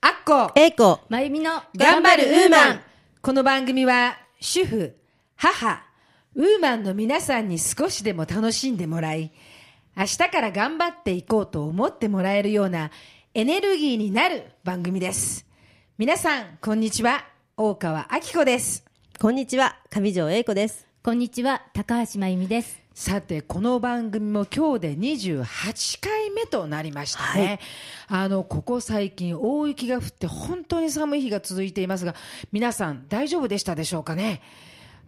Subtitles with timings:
[0.00, 0.52] アッコ。
[0.56, 2.80] えいこまゆみの頑張るウーマン。
[3.22, 4.96] この番組は主婦、
[5.36, 5.84] 母、
[6.34, 9.30] ウーマンの皆さんに少しでも楽しんでもらい、
[9.96, 12.90] 明日から頑張っていこうと思ってもらえるような
[13.32, 15.46] エネルギーになる番組です。
[15.98, 17.26] 皆さん、こんにちは。
[17.56, 18.84] 大川明子です。
[19.20, 19.76] こんにちは。
[19.88, 20.88] 上条英子です。
[21.04, 21.62] こんにちは。
[21.74, 27.60] 高橋まゆみですさて、この番組も今日で28回目となりましたね。
[28.08, 32.14] あの、ここ最近大雪が降って本当に寒い日が続いていますが、
[32.52, 34.42] 皆さん大丈夫でしたでしょうかね？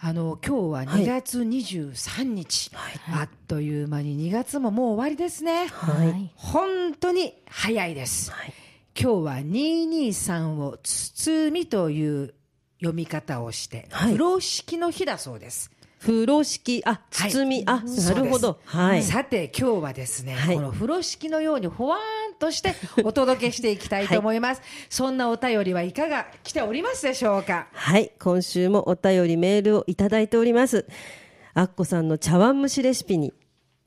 [0.01, 2.71] あの、今日は2月23日。
[3.13, 5.67] あっという間に2月ももう終わりですね。
[5.67, 8.31] はい本当に早いです。
[8.31, 8.55] はい
[8.95, 12.35] 今日は223を包みという
[12.79, 15.72] 読み方をして、はい風呂敷の日だそうです。
[16.03, 17.31] 風呂敷あはい。
[17.31, 18.59] 包み、あなるほど。
[18.65, 19.05] はい。
[19.05, 20.57] さて今日はですね、はい。
[20.57, 22.75] この風呂敷のようにほわーんとして
[23.05, 27.69] お届けしていきたいと思います、そんなお便りはいかが来ておりますでしょうか？
[27.73, 28.11] はい。
[28.19, 30.87] 今週もお便りメールをいただいております。
[31.55, 33.33] あっこさんの茶碗蒸しレシピに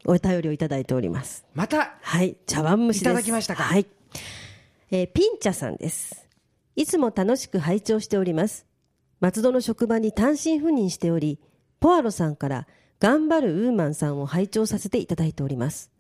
[0.05, 1.43] お便りをいただいております。
[1.53, 2.37] またはい。
[2.45, 3.01] 茶碗蒸しです。
[3.01, 3.63] いただきましたか？
[3.63, 3.85] はい、
[4.89, 6.29] えーピンチャさんです。
[6.77, 8.65] いつも楽しく拝聴しております。
[9.19, 11.39] 松戸の職場に単身赴任しており
[11.85, 12.65] ポアロさんから
[12.99, 15.91] 頑張るウーマンさんを拝聴させていただいております。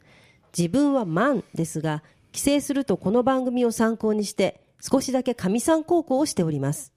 [0.57, 6.91] 自分はマンですが帰省するとこの番組を参考にして少しだけ神さん高校をしております。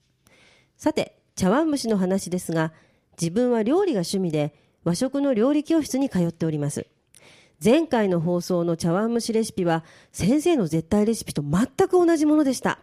[0.75, 2.73] さて茶碗蒸しの話ですが
[3.21, 6.87] 自分は料理が趣味で和食の料理教室に通っております。
[7.63, 12.79] 前回の放送の茶碗蒸しレシピは先生の絶対レシピと全く同じものでした。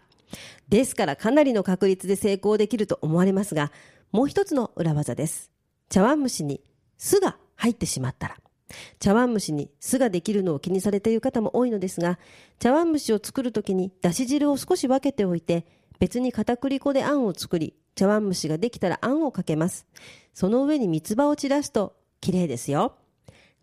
[0.68, 3.72] ですからかなりの確率で成功できると思われますが
[4.12, 5.55] もう一つの裏技です。
[5.88, 6.60] 茶碗蒸しに
[6.96, 8.36] 酢が入ってしまったら
[8.98, 12.18] 茶碗蒸しに酢ができるのを気にされている方も多いのですが
[12.58, 15.66] 茶碗蒸しを作るときにだし汁を少し分けておいて
[15.98, 19.86] 別に片栗粉であんを作り茶碗蒸しができたらあんをかけます。
[20.34, 22.96] その上に三つ葉を散らすと綺麗ですよ。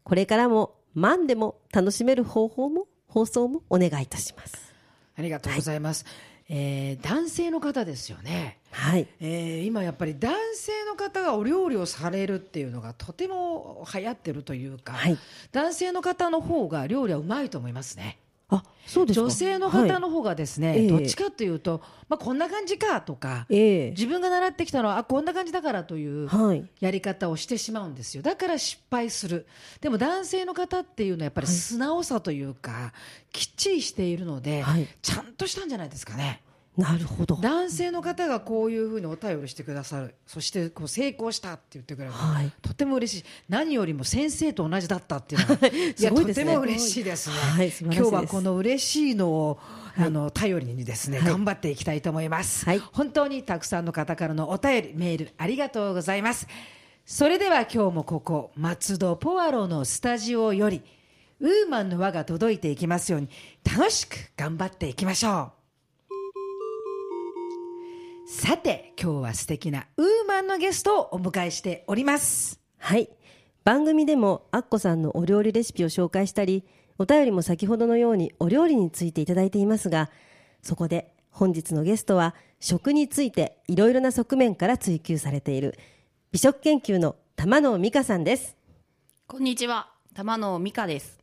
[0.03, 4.73] これからもマンでも楽しめる方法も放送もお願いいたします。
[5.15, 6.05] ありがとうございます、
[6.49, 8.59] えー男性の方ですよね。
[8.71, 9.07] はい。
[9.19, 15.17] えー今やっぱり男性の方がお料理をされるっていうのがとても流行ってるというか、はい。
[15.51, 18.19] 男性の方の方が料理はうまいと思いますね。
[18.49, 19.25] あそうですか。
[19.25, 20.87] 女性の方の方がですね、はいええ。
[20.87, 23.89] どっちかというと、まあ、こんな感じかとか、ええ。
[23.91, 26.69] 自分が習ってきたのはあこんな感じだからというはい。
[26.79, 28.23] やり方をしてしまうんですよ。
[28.23, 29.47] だから失敗する。
[29.81, 32.93] でも男性の方っていうのはやっぱり素直さというか、
[33.31, 34.87] きっちりしているので、はい。
[35.01, 36.41] ちゃんとしたんじゃないですかね。
[36.75, 37.35] なるほど。
[37.35, 40.15] 男性の方がこういうふうにお便りしてくださる。
[40.25, 42.51] そしてこう成功したって言ってくれる、はい。
[42.63, 43.25] とても嬉しい。
[43.47, 47.83] 何よりも先生と同じだったっていうのはいやすごいですねとても嬉しいですね、はいす。
[47.83, 49.59] 今日はこの嬉しいのを、
[49.95, 51.27] あの頼りにですね、はい。
[51.27, 52.79] 頑張っていきたいと思います、はい。
[52.79, 56.47] 本当にたくさんの方からのお便りメールありがとうございます。
[57.05, 60.81] それでは今日もここ松戸ポアロのスタジオより
[61.39, 63.29] ウーマンの輪が届いていきますように
[63.63, 65.62] 楽しく頑張っていきましょう
[68.35, 72.59] さて今日は素敵なウーマンのゲストをお迎えしております。
[72.79, 73.07] はい。
[73.63, 76.65] 番組でもアッコさんのお料理レシピを紹介したり
[76.97, 80.09] お便りも先ほどのようにお料理についていただいていますが
[80.63, 85.77] そこで本日のゲストは食についていろいろな側面から追求されている
[86.31, 88.57] 美食研究の玉野美香さんです。
[89.27, 91.19] こんにちは、玉野美香です。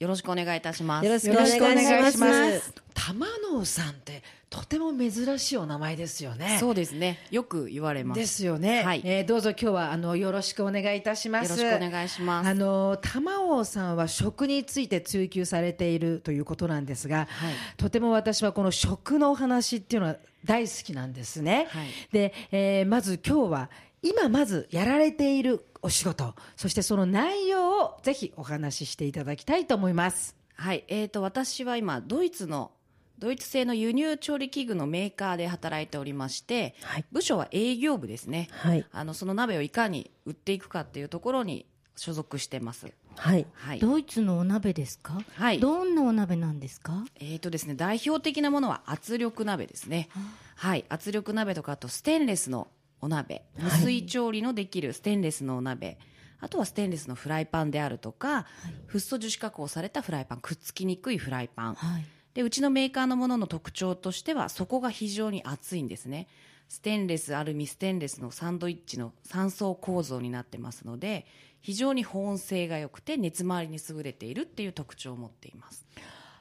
[0.00, 1.06] よろしくお願いいたします。
[1.06, 2.74] よろしくお願いします。
[2.94, 4.22] 玉野さんって
[4.54, 6.58] とても珍しいお名前ですよね。
[6.60, 7.18] そうですね。
[7.32, 8.20] よく言われます。
[8.20, 9.02] ですよね、はい。
[9.04, 11.58] えーどうぞ今日はあのよろしくお願いいたします。
[11.58, 12.48] よろしくお願いします。
[12.48, 17.54] あの玉尾さんは食について追求されているということなんですが、はい。
[17.76, 21.88] とても私はこの食のお話っていうのは大好きなんですね、はい。
[22.12, 23.70] で、えーまず今日は
[24.02, 30.36] 今まずやられているお仕事そしてその内容をぜひお話ししていただきたいと思います。
[30.56, 32.70] はい、えーと、私は今、ドイツの、
[33.18, 37.04] ドイツ製の輸入調理器具のメーカーで働いておりまして、はい。
[37.12, 38.48] 部署は営業部ですね。
[38.52, 38.84] はい。
[38.92, 41.66] あの、その鍋をいかに売っていくかっていうところに
[41.96, 42.92] 所属してます。
[43.16, 43.46] はい。
[43.52, 43.78] はい。
[43.78, 45.22] ドイツのお鍋ですか？
[45.36, 45.60] はい。
[45.60, 47.04] どんなお鍋なんですか？
[47.20, 50.08] えーとですね、代表的なものは圧力鍋ですね。
[50.56, 52.66] はい、圧力鍋とかあとステンレスの
[53.00, 55.98] お鍋、無水調理のできるステンレスのお鍋、
[56.40, 58.46] あとはステンレスのフライパンであるとか、
[58.86, 61.74] フッ素樹脂加工されたフライパン、くっつきにくいフライパン。
[61.74, 66.26] はいでうちのメーカーのものの特徴としては底が非常に厚いんですね。
[66.68, 71.26] ステンレスアルミステンレスのサンドイッチの3層構造になってますので
[71.60, 75.86] 非常に保温性が良くて熱回りに優れているっていう特徴を持っています。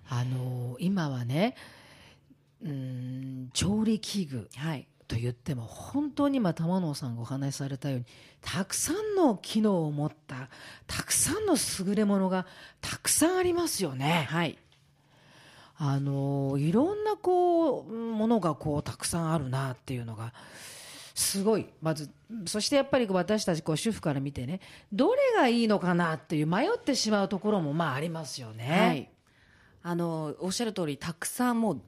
[0.09, 1.55] あの今はね
[2.63, 4.87] うん調理器具はい。
[5.05, 8.05] と言っても本当に今玉野さんがお話しされたように
[8.41, 10.49] たくさんの機能を持った
[10.87, 12.47] たくさんの優れものが
[12.81, 14.25] たくさんありますよね。
[14.29, 14.57] はい
[15.85, 20.33] あのいろんなこうものがこうたくさんあるなっていうのが
[21.13, 22.09] すごいまず
[22.45, 24.61] そしてやっぱり私たちこう主婦から見てね
[24.93, 28.79] どれがいいのかなっていう迷ってしまうところもまあありますよね。
[28.79, 29.09] はい、
[29.83, 31.81] あのおっしゃる通りたくさんもう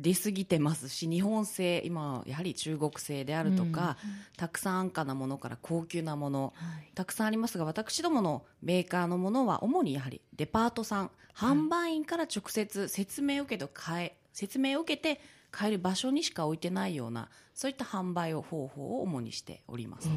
[0.00, 3.96] 出過ぎてますし日本製今やはり中国製であるとか、
[4.36, 6.54] たくさん安価なものから高級なもの、
[6.94, 20.08] たくさんありますが私どものメーカーのものは主にやはりデパートさん販売員から直接説明を受けて買え説明を受けて買える場所にしか置いてないようなそういった販売を方法を主にしております。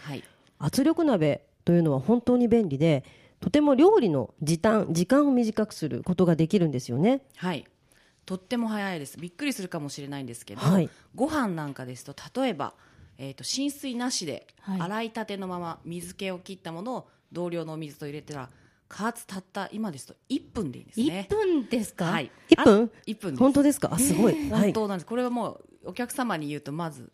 [0.00, 0.22] はい。
[0.58, 3.04] 圧力鍋というのは本当に便利で
[3.40, 7.22] とても料理の時短時間を短くすることができるんですよね。
[7.36, 7.66] はい
[8.28, 9.18] とっても早いです。
[9.18, 10.90] びっくりするかもしれないんですけど、はい。
[11.14, 12.74] ご飯なんかですと例えば、
[13.16, 14.80] えー、と浸水なしで、はい。
[14.82, 18.50] 洗いたてのまま水気を切ったものを同量のお水と入れたら
[18.86, 21.26] 加圧たった今ですと1分でいいんですね。
[21.30, 22.30] 1分ですか、はい。
[22.50, 22.90] 1分？
[22.94, 23.88] あ1分本当ですか？
[23.94, 24.50] あすごい。
[24.50, 27.10] 本当なんです、これはもうお客様に言うとまず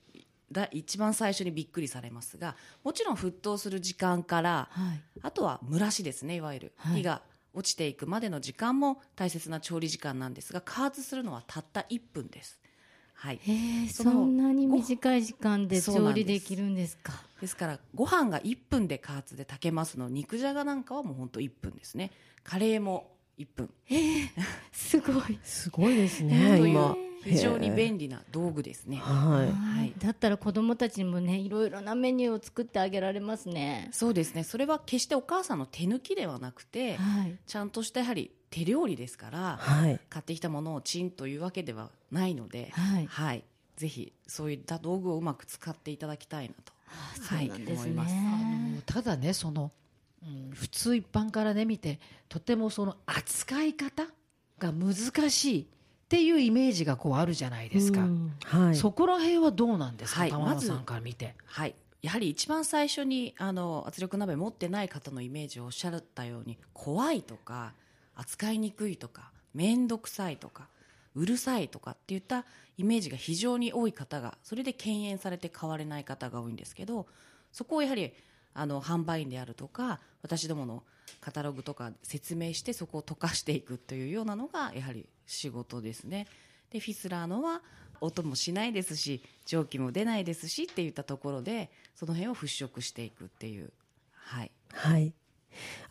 [0.51, 5.01] だ一番最初にびっくりされますがもちろん沸騰する時間から、はい。
[5.23, 6.97] あとは蒸らしですねいわゆる、はい。
[6.99, 7.23] 火が
[7.55, 12.61] 落ちていくまでの時間も大切な調理時間なんですが加圧するのはたった1分です。
[13.15, 13.41] はい、
[13.91, 17.13] そのそんなに短い時間で調理できるんですか？
[17.41, 17.57] です。
[17.57, 22.11] からご飯が1分で加圧で炊けますの肉じゃがなんかはもう本当1分ですね。
[22.43, 23.71] カレーも1分。
[24.73, 25.39] すごい。
[25.43, 28.99] すごいですとね今非常に利便利な道具ですね。
[28.99, 29.79] はい。
[29.79, 29.93] はい。
[29.99, 33.89] だったら子供たちにもねいろいろなメニューを作ってあげられますね。
[33.93, 34.45] そうですね。
[34.45, 37.37] それは決してお母さんの手抜きではなくて、はい。
[37.47, 40.01] ちゃんとしたやはり手料理ですから、はい。
[40.09, 42.73] 買ってきたものをチンというわけではないので、
[43.09, 43.45] はい。
[43.77, 46.73] ぜひそういった道具をうまく使っていただきたいなと、
[47.35, 48.15] はいなんです思います。
[48.15, 49.73] ねただねその、
[50.23, 51.99] うん普通一般からね見て
[52.29, 54.05] とてもその扱い方
[54.59, 54.95] が難
[55.31, 55.67] しい
[56.15, 58.33] っていうイメージがこうあるじゃないですか、うん。
[58.45, 58.77] はい。
[58.77, 60.31] そこら辺はどうなんですか、はい。
[60.31, 61.35] まず玉野さんから見て。
[61.45, 67.73] はい、やはり一番最初にあの圧力鍋持ってない方のイメージをおっしゃったように怖いとか
[68.15, 70.69] 扱いにくいとか面倒くさいとか
[71.17, 72.45] うるさいとかっていった
[72.77, 77.07] イメージが非常に多い方がそれで敬遠されて買われない方が多いんですけど
[77.53, 78.13] そこをやはり
[78.53, 80.83] あの販売員であるとか私どもの
[81.21, 86.27] カタログとか説明してそこを溶かしていくというようなのがやはり仕事ですね。
[86.71, 87.63] でフィスラーのは
[88.01, 93.73] 音もしないですし蒸気も出ないですしっていったところでその辺を払拭していくっていう
[94.13, 95.13] はいはい。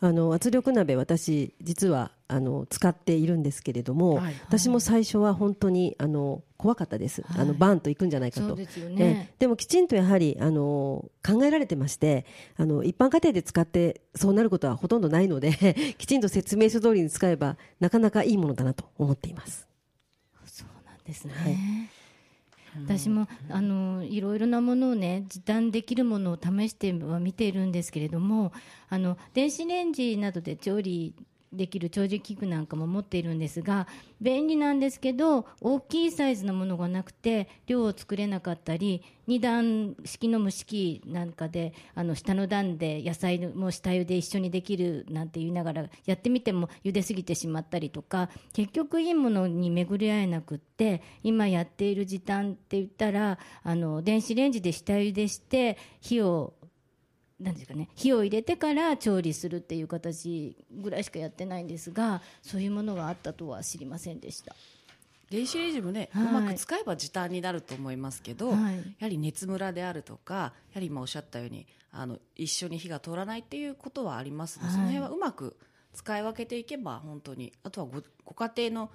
[0.04, 4.34] あの圧力鍋私実はあの使っているんですけれども、はい。
[4.46, 7.40] 私も最初は本当にあの怖かったです、はい。
[7.40, 8.54] あのバーンといくんじゃないかと。
[8.54, 9.30] ですよね。
[9.32, 9.34] え。
[9.38, 12.26] でもきちんとやはりあの考えられてまして
[12.58, 19.66] あの一般家庭で使ってそうなることはほとんどないので きちんと説明書通りに使えばなかなかいいものだなと思っています。
[20.44, 21.93] そうなんですね、はい
[22.82, 28.52] 私もあのいろいろなものをね時短できるものを試しては見ているんですけれども
[28.88, 31.14] あの電子レンジなどで調理
[31.54, 33.86] できる調理器具なんかも持っているんですが
[34.20, 56.54] 便利なんですけど大きいサイズのものがなくて量を作れなかったり2段式の蒸し器なんかであの下の段で野菜も下茹で一緒にできるなんて言いながらやってみても茹ですぎてしまったりとか結局いいものに巡り合えなくって今やっている時短って言ったらあの電子レンジで下茹でして火を
[57.40, 64.54] なんですかね、火を入れてから調理するっていう形ぐらいしかやってないんですがそういうものがあったとは知りませんでした。
[65.30, 66.24] 電子レンジもね、はい。
[66.24, 68.76] うまく使えば時短になると思いますけど、はい。
[68.76, 74.76] やはり熱ムラであるとかやはり今おっしゃったようにあの一緒に火が通らないっていうことはありますので、はい。
[74.76, 75.56] その辺はうまく
[75.92, 78.90] 使い分けていけば本当にあとはごご家庭の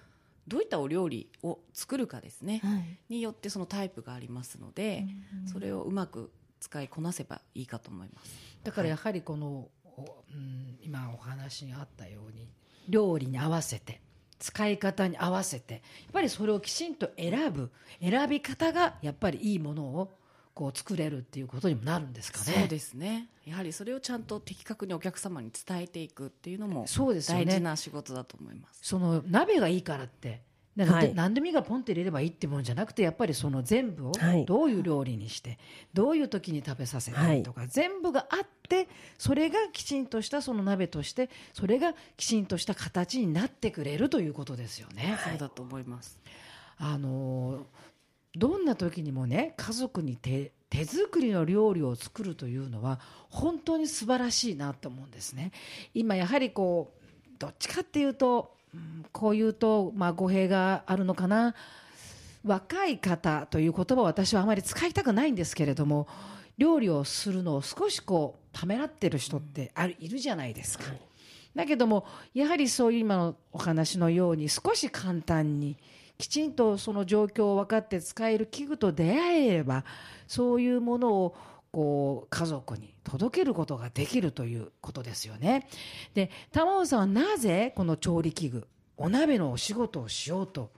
[0.48, 3.00] どういったお料理を作るかですね、はい。
[3.10, 5.05] によってそのタイプがありますので、
[5.51, 8.32] それをうまく使いこなせばいいかと思います。
[8.63, 12.48] だからやはりこの、おうん、今お話にあったように
[12.88, 14.01] 料理に合わせて
[14.39, 15.82] 使い方に合わせてやっ
[16.13, 20.12] ぱりそれをきちんと選ぶ選び方がやっぱりいいものを
[20.54, 22.58] こう作れるっていうことにもなるんですかね。
[22.60, 28.80] そうですねやはりそれをちゃんと的確にお客様に伝えていくっていうのもそうですよね大事な仕事だと思います。
[28.84, 30.42] その鍋がいいからって
[30.79, 35.59] だからはい何でもいいがポンって入れればいいってもんじゃなくてやっぱりその全部をはいどういう料理にして、
[35.93, 45.17] どういう時に食べさせたりとか、全部があってそれがきちんとしたその鍋としてそれがきちんとした形になってくれるということですよね。
[45.29, 46.17] そうだと思います。
[46.77, 47.65] あの
[48.36, 55.51] どんな時にもね家族に手手作りの料理を作るというのは本当に素晴らしいなと思うんですね。
[55.93, 57.00] 今やはりこう
[57.39, 61.56] どっちかっていうと、うんこう言うと、まあ、語弊があるのかな
[62.46, 66.08] 若い方という言葉を私はあまり使いたくないんですけれども
[66.58, 70.86] 料理をするのを少しこうためらってる人ってあるいるじゃないですか。
[71.56, 75.78] だけどもやはりそういう今のお話のように少し簡単に
[76.18, 79.84] きちんとその状況を分かって使える器具と出会えれば
[80.28, 81.36] そういうものを
[81.72, 85.68] こう家族に届けることができるということですよね。
[86.14, 90.72] で玉尾さんはなぜこの調理器具お鍋のお仕事をしようと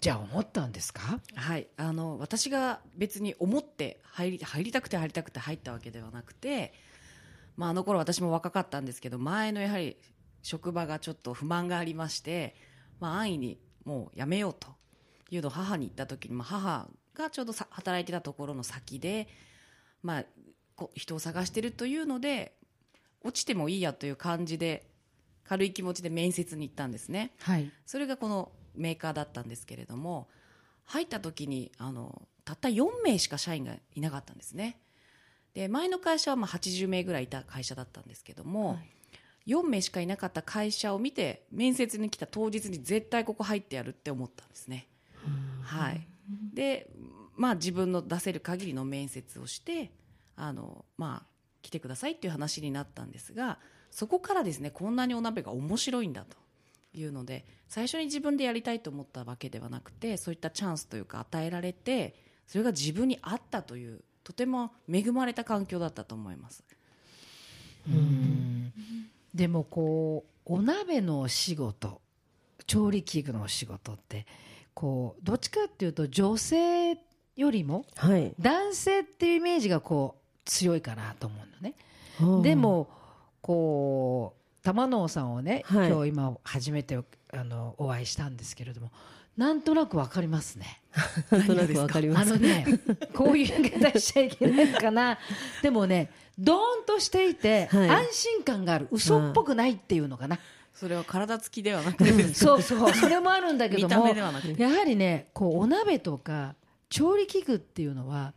[0.00, 1.20] じゃあ思ったんですか？
[1.34, 6.74] はい、あの私が別に思って入り入りたくて入りたくて入ったわけではなくて、
[7.56, 9.96] まあ、あの頃私も若かったんですけど前のやはり
[10.42, 12.54] 職場がちょっと不満がありまして、
[13.00, 14.68] まあ、安易にもう辞めようと
[15.30, 19.26] いうのを母に言った時に、まあ、母がちょうどさ働いてたところの先で、
[20.04, 20.24] まあ、
[20.76, 22.52] こう人を探してるというので
[23.22, 24.86] 落ちてもいいやという感じで
[25.44, 27.32] 軽い気持ちで面接に行ったんですね。
[27.40, 27.70] はい。
[27.86, 30.28] それがこのメーカーだったんですけれども
[30.84, 34.78] 入った時にあのたった4名しか社員がいなかったんですね。
[35.54, 38.78] で前の会社はまあ80名ぐらいいた会社だったんですけども、
[39.46, 44.88] 4名しかいなかった会社を見て面接に来た当日に絶対ここ入ってやるって思ったんですね、
[45.62, 46.06] はい。
[46.52, 46.90] で
[47.36, 49.90] まあ自分の出せる限りの面接をして
[50.36, 51.26] あのまあ
[51.62, 53.58] 来てくださいっていう話になったんですが
[53.90, 56.36] そこからですねこんなにお鍋が面白いんだと
[56.92, 62.14] いうので最初に自分でやりたいと思ったわけではなくてそういったチャンスというか与えられて
[62.46, 66.64] それが自分に合ったというとても恵まれた環境だったと思います。
[67.88, 68.72] うん
[69.34, 72.00] でもこうお鍋のお仕事
[72.66, 74.26] 調理器具のお仕事って
[74.72, 76.96] こうどっちかっていうと女性
[77.36, 78.32] よりもはい。
[78.38, 81.74] 男性っていうイメージがこう強いかなと思うのね。
[82.18, 82.88] はあでも
[83.40, 85.90] こう玉野さんをね、はい。
[85.90, 86.98] 今日今初めて
[87.32, 88.90] あのお会いしたんですけれども
[89.36, 90.80] なんとなくわかりますね。
[91.30, 92.32] なんとなくわかります。
[92.32, 92.66] あのね
[93.12, 95.18] こういう言い方しちゃいけないのかな。
[95.62, 97.90] でもねドーンとしていて、はい。
[97.90, 98.88] 安心感がある。
[98.90, 100.38] 嘘っぽくないっていうのかな、
[100.72, 102.12] それは体つきではなくて。
[102.12, 102.92] ですねそうそう。
[102.94, 106.54] それもあるんだけどもやはりねこうお鍋とか
[106.88, 108.34] 調理器具っていうのは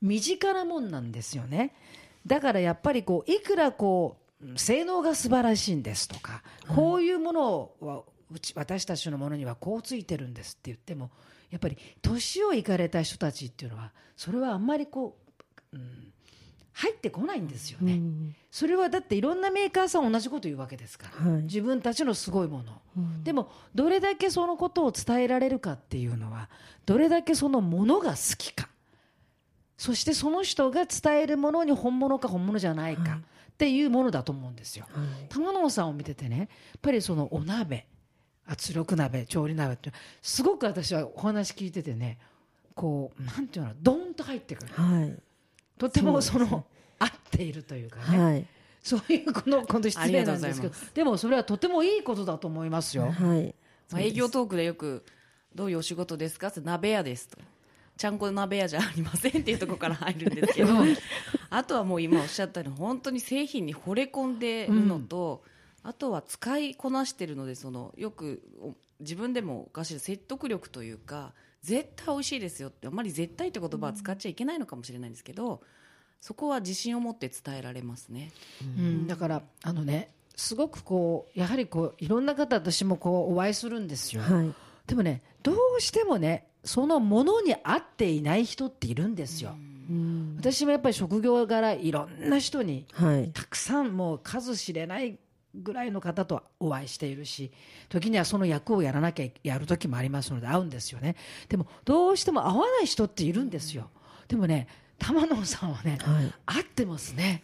[0.00, 1.74] 身近なもんなんですよね。
[2.26, 11.10] だからやっぱりこういくらこう性能が素晴らしいんですとか、こういうものはうち私たちのものにはこうついてるんですって言っても
[11.50, 15.18] やっぱり年をいかれた人たちっていうのはそれはあんまりこ
[15.72, 16.12] う、うん、
[16.72, 18.34] 入ってこないんですよね、うん。
[18.50, 21.42] それはだっていろんなメーカーさん同じこと言うわけですから、はい。
[21.42, 23.24] 自分たちのすごいもの、うん。
[23.24, 26.48] でもどれだけそのことを伝えられるかっていうのは
[26.86, 28.68] どれだけそのものが好きか。
[29.76, 33.20] そしてその人が伝えるものに本物か本物じゃないか
[33.52, 34.86] っていうものだと思うんですよ。
[34.92, 35.28] はい。
[35.28, 36.48] 玉野さんを見ててねやっ
[36.82, 37.86] ぱりそのお鍋
[38.46, 42.18] 圧力鍋調理鍋ってすごく私はお話聞いててね
[42.74, 44.72] こうなんていうのドーンと入ってくる。
[44.74, 45.18] はい
[45.80, 46.56] とてもそそうですね。
[46.58, 46.64] の
[46.98, 48.46] 合っているというかね、はい。
[48.82, 50.74] そういうこの今度失礼なんですけど。
[50.94, 53.10] でもそれはとてもいいことだと思いますよ。
[53.10, 53.54] はい。
[53.90, 55.04] まあ営業トークでよく
[55.54, 57.38] 「どういうお仕事ですか?」って「鍋屋です」と
[57.96, 60.74] 「ちゃんこ鍋屋じゃありません」っていうところから入るんですけど。
[61.52, 65.42] あとはもう今おっしゃったように本当に製品に惚れ込んでるのと、
[65.82, 75.60] あとは使いこなしてるのでそのよくお自分でもおかしい説得力というか絶対美味しいですよってあんまり絶対って言葉は使っちゃいけないのかもしれないんですけど、
[76.20, 78.30] そこは自信を持って伝えられますね。
[78.62, 84.54] うん、だからあのねすごくこうやはりこういろんな方私もこうお会いするんですよ、はい。
[84.86, 89.54] でもねどうしてもねそのものに合っていない人っているんですよ、
[89.90, 90.36] うん。
[90.38, 93.30] 私もやっぱり職業柄いろんな人にはい。
[93.32, 95.18] たくさんもう数知れない
[95.54, 97.50] ぐらいの方とお会いしているし
[97.88, 101.16] 時にはその役をやらなきゃやる時もありますので会うんですよね。
[101.48, 103.90] でもどうしても合わない人っているんですよ。
[104.28, 104.68] でもね
[105.00, 106.32] 玉野さんはね、はい。
[106.46, 107.42] 合ってますね。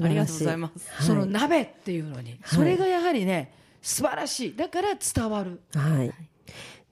[0.00, 0.90] ありがとうございます。
[0.92, 1.06] はい。
[1.06, 3.52] その鍋っていうのに、それがやはりね
[3.82, 4.56] 素晴らしい。
[4.56, 5.60] だから伝わる。
[5.74, 6.12] はい。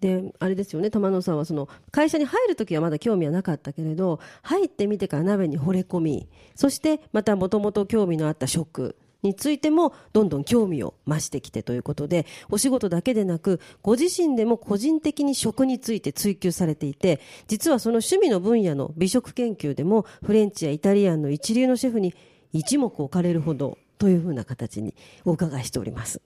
[0.00, 0.90] であれですよね。
[0.90, 22.14] 玉野さんはその会社に入る時はまだ興味はなかったけれど入ってみてから鍋に惚れ込みそしてまたもともと興味のあった食についてもどんどん興味を増してきてということでお仕事だけでなくご自身でも個人的に食について追求されていて実はその趣味の分野の美食研究でもフレンチやイタリアンの一流のシェフに
[22.52, 24.94] 一目置かれるほどというふうな形に
[25.24, 26.22] お伺いしております。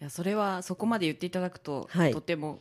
[0.00, 2.58] いやそれはそこまで言っていただくと、はいとても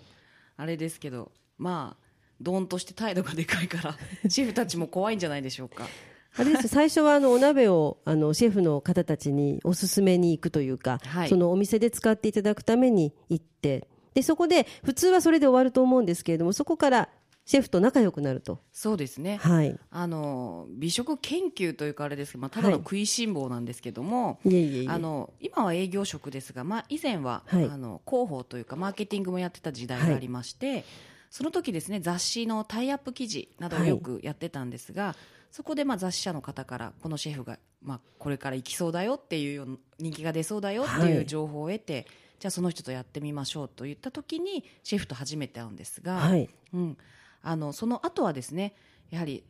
[0.57, 2.09] あれですけどまあ
[2.41, 3.97] ドーンとして態度がでかいから
[4.29, 5.87] シェフたちも怖いんじゃないでしょうか
[6.35, 6.67] あれです。
[6.69, 11.29] 最初はあのお鍋をあのシェフの方たちにおすすめに行くというか、はい。
[11.29, 17.09] そのお店で使っていただくために行ってでそこで普通はそれで終わると思うんですけれどもそこから
[17.45, 18.59] シェフと仲良くなると。
[18.71, 19.75] そうですね、はい。
[19.89, 24.39] あの美食研究というかあれですけど、まあ、ただのはい食いしん坊なんですけども、
[24.87, 27.65] あの今は営業職ですが、まあ、以前は、はい。
[27.65, 30.85] あの広報というかマーケティングもやってた時代がありまして、
[31.31, 35.15] その時ですね雑誌のタイアップ記事などをよくやってたんですが、
[35.51, 42.07] そこでまあ雑誌社の方からこのシェフが、まあ、これから行きそうだよっていう人気が出そうだよってはいいう情報を得て、
[42.39, 46.49] じゃあその人とやってみましょうと言った時にシェフと初めて会うんですが、はい。
[46.73, 46.97] うん、
[47.41, 48.73] あのその後はですね
[49.09, 49.43] やはり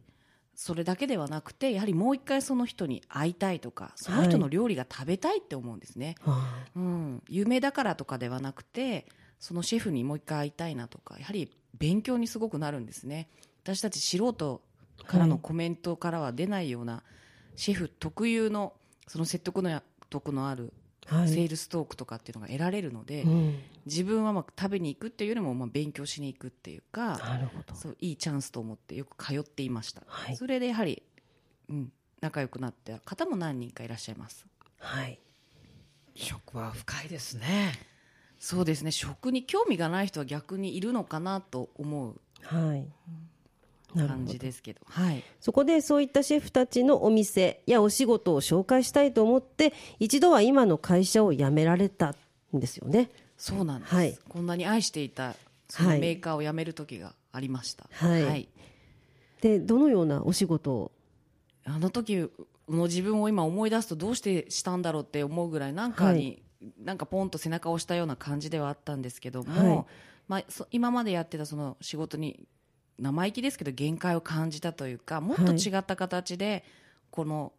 [0.55, 9.05] それだけではなくてやはりもう一回その人に会いたいとかその人の料理が食べたいって思うんですね、あうん、有名だからとかではなくて
[9.39, 13.29] そのシェフにもう一回会いたいなとかやはり勉強にすごくなるんですね。
[13.63, 14.61] 私たち素人
[15.05, 17.03] からのコメントからは出ないような、
[17.55, 18.73] シェフ特有の
[19.07, 20.73] その説得のや得のある
[21.09, 21.29] はい。
[21.29, 27.75] セールストークとかっていうのが得られるので、うん、自分はまあ食べに行くっていうよりもまあ勉強しに行くっていうかなるほど。
[27.75, 30.35] そういいチャンスと思ってよく通っていました、はい。
[30.35, 31.01] それでやはり、
[31.69, 31.91] うん、
[32.21, 34.45] 仲良くなった方も何人かいらっしゃいます。
[34.79, 35.19] はい。
[36.15, 37.73] 食は深いですね。
[38.37, 38.91] そうですね。
[38.91, 42.21] 食に興味がない人は逆にいるのかなと思う。
[42.41, 42.61] はい。
[42.61, 43.11] なるほ
[43.95, 44.31] 感ど。
[44.31, 44.81] じですけど。
[44.85, 45.23] はい。
[45.39, 52.15] そこでそういったシェフたちのお店やお仕事を紹介したいと思って一度は今の会社を辞められた
[52.55, 53.09] んですよね。
[53.37, 54.17] そうなんです、はい。
[54.27, 55.35] こんなに愛していた
[55.67, 55.99] そのはい。
[55.99, 57.87] メーカーを辞める時がありました。
[57.91, 58.49] はい。
[59.41, 60.91] でどのようなお仕事を？
[61.65, 62.29] あの時
[62.67, 66.41] の自分を今思い出すとどうしてしたんだろうって思うぐらいなんかに、
[66.83, 69.85] なんかポンと背中を押したような感じではあったんですけども、はい。
[70.27, 72.47] まあ、そ今までやってたその仕事に
[72.99, 76.63] 生意気ですけど限界を感じたというかもっと違った形で
[77.11, 77.53] この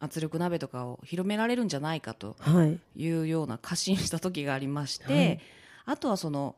[0.00, 2.78] 圧力鍋とかを広められるんじゃないかとはい。
[2.96, 5.40] いうような過信した時がありまして、はい。
[5.86, 6.56] あとはその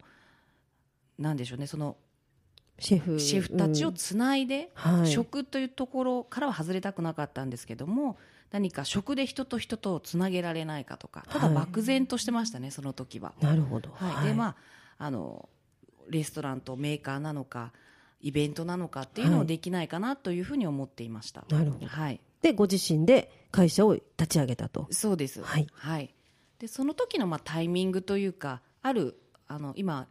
[1.18, 1.96] なんでしょうねその
[2.78, 3.18] シェフ。
[3.18, 5.06] シェフたちをうんつないで、はい。
[5.10, 8.18] 食というところからは外れたくなかったんですけども
[8.50, 13.32] 何か食で人と人とをつなげられないかとかただはい漠然としてましたね、その時は。
[13.40, 13.90] なるほど。
[13.94, 14.28] はい。
[14.28, 14.48] でま
[14.98, 15.48] ああの
[16.10, 17.72] レストランとメーカーなのか
[18.22, 19.42] イベントなのかっていうのはい。
[19.42, 21.44] をできないかなというふうに思っていました。
[21.50, 21.86] なるほど。
[21.86, 24.86] はい、でご自身で会社を立ち上げたと。
[24.90, 25.42] そうです。
[25.42, 26.14] はい。
[26.58, 30.06] でその時のまあタイミングというかあるあの今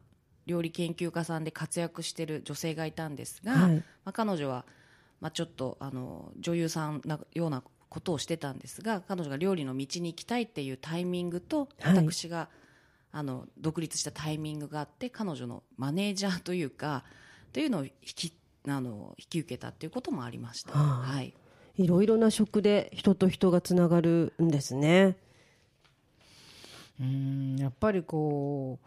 [0.48, 3.76] 料理研究家さんで活躍している女性がいたんですが、はい。
[3.76, 4.66] まあ、彼女は、
[5.22, 11.96] まあ、ちょっとあの女優さんなようなことをしてたんですが彼女が料理の道に行きたいっていうタイミングとはい。
[11.96, 12.50] 私が、
[13.12, 17.04] あの独立したタイミングがあって彼女のマネージャーというか
[17.54, 18.34] というのを引き
[18.68, 20.72] あの引き受けたっていうこともありました。
[20.72, 21.14] はあ。
[21.16, 21.34] はい。
[21.78, 25.16] いろいろな食で人と人がつながるんですね。
[27.00, 28.80] うんやっぱりこ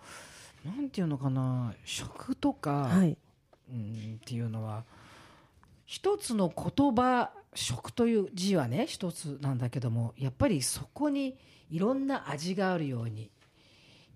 [0.64, 3.16] うなんていうのかな食とか、はい。
[3.70, 4.84] うんっていうのは
[5.86, 11.36] 一つの言葉食という字はね一つなんだけどもやっぱりそこに
[11.70, 13.30] いろんな味があるように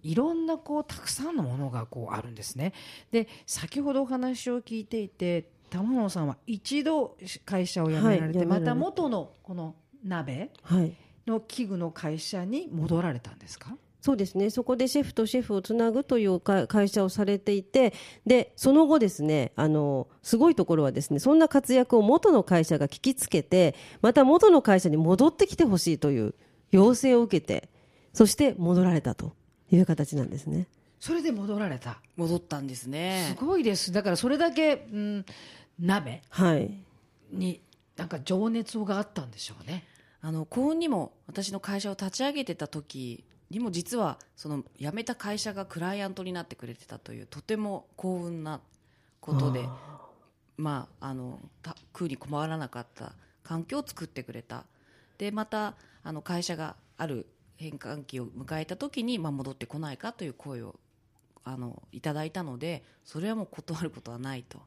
[0.07, 2.73] いろんなこうたくさんのものがこうあるんですね。
[3.11, 10.95] で先ほどお話を聞いていて玉野さんは一度会社を辞められて、はいまた元のこの鍋はい。
[11.27, 13.77] の器具の会社に戻られたんですか？
[14.01, 14.51] そうですね。
[14.51, 17.93] そこでシェフとシェフをつなぐというか会社をされていて
[18.25, 26.35] でその後ですねあのすごいところはですねそんな活躍を元の会社が聞きつけてまた元の会社に戻ってきてほしいという
[26.71, 27.69] 要請を受けて
[28.13, 29.35] そして戻られたと
[29.71, 30.67] いう形なんですね。
[31.01, 33.37] それで戻られた戻ったんですすね。
[33.39, 35.27] ごいですだからそれだけ、うん、
[35.79, 36.73] 鍋はい
[37.31, 37.61] に
[37.97, 39.85] なんか情熱があったんでしょうね。
[40.21, 48.61] あの幸運にも私の会社を立ち上げてた時にも実はその辞めた会社がクライアントになってくれてたというとても幸運な
[49.21, 49.69] ことで
[50.57, 53.13] まああのた食うに困らなかった
[53.45, 54.65] 環境を作ってくれた
[55.19, 60.77] でまたあの会社がある変換期を迎えた時に、まあ、戻ってこないかという声を
[61.45, 64.61] あのいただいたのでそれはもう断ることはないと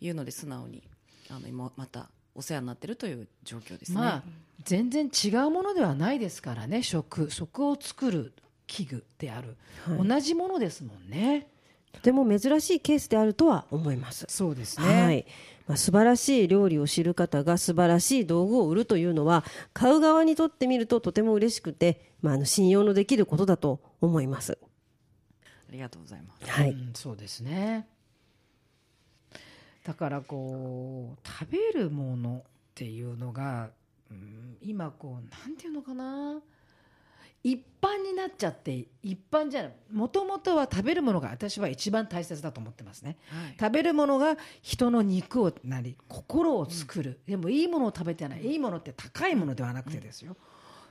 [0.00, 0.82] いうので素直に
[1.30, 3.98] あの今またお世話になってるという状況ですね。
[3.98, 4.22] まあ
[4.64, 8.34] 全然違うものではないですからね食食を作る
[8.66, 11.48] 器具である、はい同じものですもんね
[11.92, 14.26] とても珍しいケースであるとは思います。
[14.28, 15.26] そうですね、はい。
[15.66, 24.58] まあ、素晴らしい料理を知る方が素晴らしい道具を売るというのは買う側にとってみるととても嬉しくて、まあ、あの信用のできることだと思います。
[25.68, 26.50] ありがとうございます。
[26.50, 26.70] はい。
[26.70, 27.86] うん、そうですね
[29.84, 33.70] だからこう食べるものっていうのが、
[34.10, 36.40] うん、今こうなんていうのかな
[37.42, 50.36] 一般になっちゃって一般じゃないもともとは食べるものが私は一番大切だと思ってますねはい食べるものが人の肉をなり心を作る、でもいいものを食べてないいいものって高いものではなくてですよ、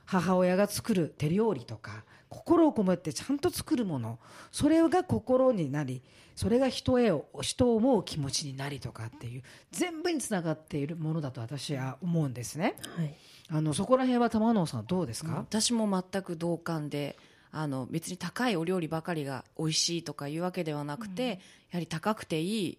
[0.10, 4.18] 母親が作る手料理とか心を込めてちゃんと作るもの
[4.52, 6.02] それが心になり
[6.36, 12.76] それが人へを人を思う気持ちになりとかっていう全部につながっているものだと私は思うんですね。
[12.96, 13.14] はい。
[13.52, 17.18] あのそこら辺は玉野さんどうですか、私も全く同感で
[17.52, 21.40] あの別に高いお料理ばかりが美味しいとかいうわけではなくて、
[21.72, 22.78] やはり高くていい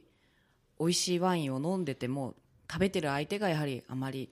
[0.79, 2.35] 美味しいワインを飲んでても
[2.71, 4.31] 食べてる相手がやはりあまり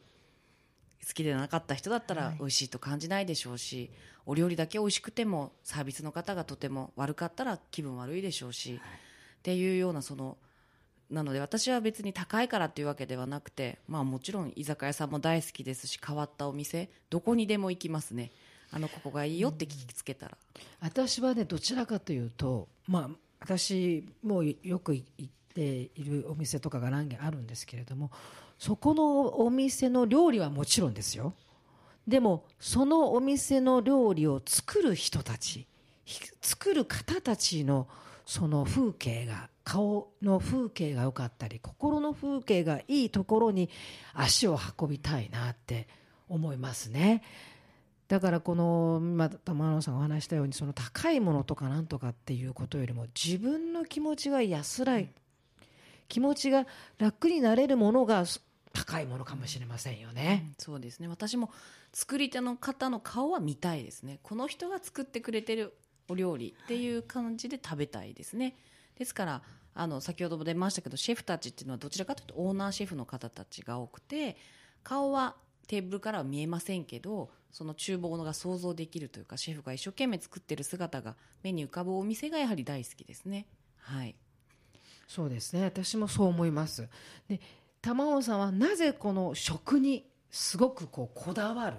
[1.06, 3.90] 好きでなかった人だったら美味しいと感じないでしょうし、
[4.26, 8.80] お料理だけ美味しくてもサービスの方がとても悪かったら気分悪いでしょうし、
[9.38, 10.36] っていうようなその
[11.10, 18.30] なので私は別に高いからっていうわけではなくて、まあ、もちろん居酒屋さんも大好きですし変わったお店どこにでも行きますね。
[18.70, 20.36] あのここがいいよって聞きつけたら、
[20.80, 28.10] 私はねどちらかというとまあ私もよく行っているお店とかが何軒あるんですけれども
[28.58, 31.34] そこのお店の料理はもちろんですよ
[32.06, 35.66] でもそのお店の料理を作る人たち
[36.40, 37.86] 作る方たちの
[38.24, 43.68] その風景が顔の風景が良かったり心の風景がいいところに
[44.14, 45.88] 足を運びたいなって
[46.28, 47.22] 思いますね。
[48.08, 55.10] だからこの今玉野さんがお話したようにその高いものとかなんとかっていうことよりも自分の気持ちが安らい
[56.08, 56.66] 気持ちが
[56.96, 58.24] 楽になれるものが
[58.72, 60.52] 高いものかもしれませんよね。
[60.58, 61.08] そうですね。
[61.08, 61.50] 私も
[61.92, 64.20] 作り手の方の顔は見たいですね。
[64.22, 65.74] この人が作ってくれてる
[66.08, 68.56] お料理っていう感じで食べたいですね。
[68.98, 69.42] ですから
[69.74, 74.36] あの先ほども出ましたけどシェフたちっていうのはどちらかというとオーナーシェフの方たちが多くて
[74.82, 75.36] 顔は
[75.68, 83.46] テーブルからは見えませんけどその厨房が想像できるというかシェフが一生懸命作ってる姿が目に浮かぶお店がやはり大好きですね。
[83.78, 84.16] はい。
[85.06, 85.64] そうですね。
[85.64, 86.88] 私もそう思います。
[87.28, 87.40] で
[87.82, 91.76] 玉尾さんはなぜこの食にすごくこうこだわる？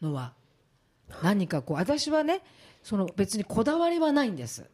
[0.00, 0.34] のは
[1.22, 2.42] 何かこう私はね
[2.82, 4.68] その別にこだわりはないんです。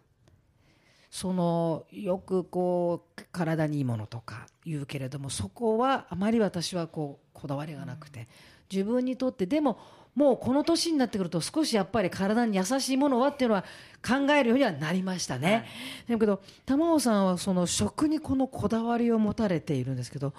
[1.11, 8.29] そのよくこう体にいいものとか言うけれどもそこはあまり私はこうこだわりがなくて
[8.71, 9.81] 自分にとってでも
[10.15, 13.65] もうこの年になってくると少しやっぱり体に優しいものはっていうのは
[14.07, 15.67] 考えるようにはなりましたね、
[16.09, 20.33] だけど玉尾さんはその食にこのこだわりを持たれているんですけど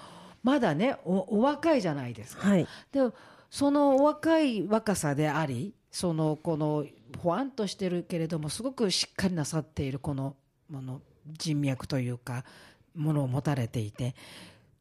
[0.44, 2.68] まだねおお若いじゃないですか、はい。
[2.92, 3.14] でも
[3.50, 6.86] そのお若い若さでありそのこの
[7.20, 10.36] ほわんとしてるけれどもすごくしっかりなさっているこの
[10.70, 11.02] もの
[11.38, 12.46] 人脈というか
[12.96, 14.16] ものを持たれていて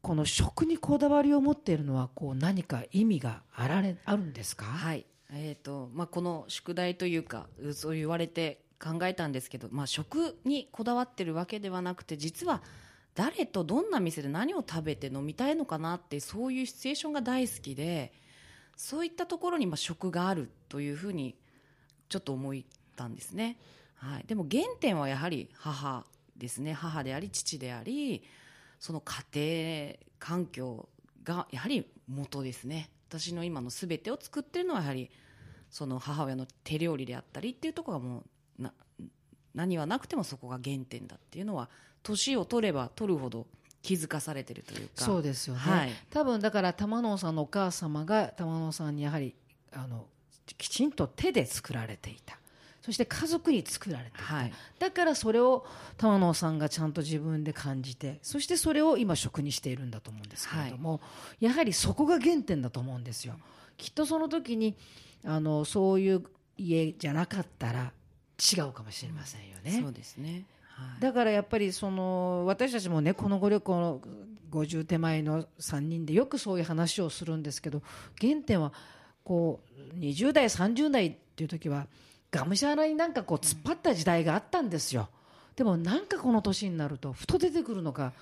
[0.01, 12.63] この食にこだわりを持っているのはこう何か意味があられあるんですか、はい、えーとまあ、この宿題というかそう言われて考えたんですけど、まあ、食にこだわってるわけではなくて実は
[13.13, 18.13] 誰とどんな店で何を食べて飲みたいのかなってそういうシチュエーションが大好きで
[18.75, 21.35] そういったところにまあ食があるというふうに
[22.09, 22.55] ちょっと思っ
[22.95, 23.57] たんですね、
[23.95, 26.05] はい、でも原点はやはり母
[26.37, 26.73] ですね。
[26.73, 28.23] 母であり父であり
[28.81, 30.89] その家庭環境
[31.23, 32.89] がやはり元ですね。
[33.07, 35.11] 私の今の全てを作ってるのはやはり
[35.69, 38.23] その母親の手料理であったりっていうところがも
[38.59, 38.73] うな
[39.53, 41.69] 何はなくてもそこが原点だっていうのは
[42.01, 43.45] 年を取れば取るほど
[43.83, 45.05] 気づかされてるというか。
[45.05, 45.91] そうですよね、はい。
[46.09, 49.35] 多分だから玉野さんのお母様が玉野さんにやはり
[49.73, 50.07] あの
[50.57, 52.40] きちんと手で作られていた
[52.81, 54.53] そして家族に作られてはい。
[54.79, 55.65] だからそれを
[55.97, 61.01] 玉野さんがちゃんと自分で感じてそしてそれを今食にしているんだと思うんですけれども、
[61.39, 63.35] やはりそこが原点だと思うんですよ。
[63.77, 64.75] きっとその時に
[65.23, 66.23] あのそういう
[66.57, 67.91] 家じゃなかったら
[68.41, 74.01] 違うかもしれませんよね、そうですね、はい、だからやっぱりその私たちもねこのご旅行の
[74.51, 77.81] 50手前の3人でよくそういう話をするんですけど
[78.19, 78.73] 原点は
[79.23, 79.61] こ
[79.93, 81.87] う20代30代っていう時は
[82.31, 85.09] がむしゃらになんかこう突っ張った時代があったんですよ。
[85.55, 88.13] でもなんかこの年になるとふと出てくるのが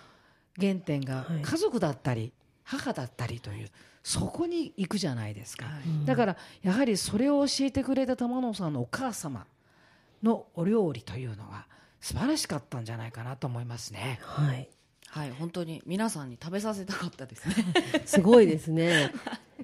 [0.60, 1.42] 原点がはい。
[1.42, 3.70] 家族だったり母だったりという
[4.04, 5.72] そこに行くじゃないですか、は
[6.04, 6.06] い。
[6.06, 9.46] だからやはりそれを教えてくれた玉野さんのお母様
[10.24, 11.66] のお料理というのは
[12.02, 14.20] 素晴らしかったんじゃないかなと思いますね。
[14.24, 14.70] はい。
[15.12, 17.56] はい、本当に皆さんに食べさせたかったですね。
[18.06, 19.12] すごいですね。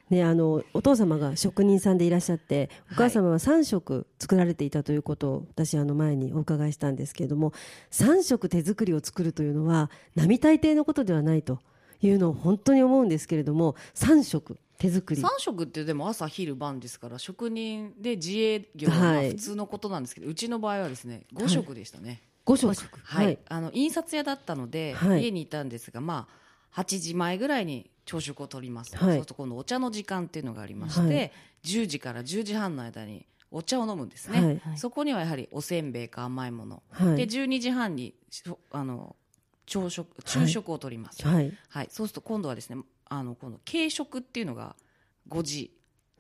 [0.10, 7.54] ね、あのお父様が職人さんでいらっしゃって、お母様は3食作られていたということを私あの前にお伺いしたんですけれども、
[7.92, 11.60] 3食手作りを作るというのは並大抵のことではないと
[12.02, 15.22] いうのを本当に思うんですけれども、3食手作り。
[15.22, 22.22] 三食ってでも朝昼晩ですから職人で自営業は普通のことなんですけど、うちの場合はですね5食でしたね。
[22.46, 23.00] 5食。
[23.04, 25.24] はい、あの印刷屋だったので、はい。
[25.24, 26.28] 家にいたんですが、ま
[26.72, 29.06] あ、8時前ぐらいに朝食を取ります、はい。
[29.06, 31.32] そうすると今度お茶の時間っていうのがありまして、はい。
[31.64, 34.60] 10時から10時半の間にお茶を飲むんですね、はい。
[34.60, 37.16] はいそこにはやはりおせんべいか甘いもの、はい。
[37.16, 39.16] で12時半にしあの
[39.66, 41.52] 朝食昼食を取ります、はい。
[41.70, 41.88] はい。
[41.90, 42.78] そうすると今度はですね
[43.08, 44.76] あの今度軽食っていうのが
[45.30, 45.72] 5時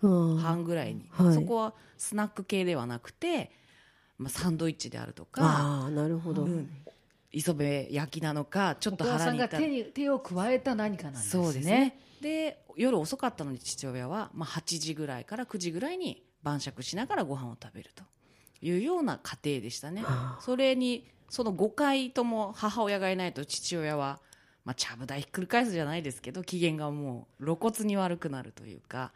[0.01, 1.35] うん半ぐらいに、はい。
[1.35, 3.51] そこはスナック系ではなくて、
[4.17, 6.43] まあ、サンドイッチであるとか、ああ、なるほど。
[6.43, 6.69] うん
[7.36, 11.43] 磯辺焼きなのかちょっとお母さんが腹に痛手に手を加えた何かなんですね。
[11.43, 18.04] そうですねで夜遅かったので父親は、まあ、8時ぐらいから9時ぐらいに晩酌しながらご飯を食べると
[18.62, 24.19] いうような家庭でしたねあそれにその5回とも母親がいないと父親は、
[24.63, 29.12] まあ、ちゃぶ台ひっくり返すじゃないですけど機嫌がもう露骨に悪くなるというか、